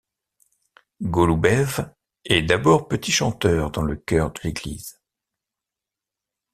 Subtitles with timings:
[1.03, 1.93] Goloubev
[2.25, 4.99] est d'abord petit chanteur dans le chœur de l'église.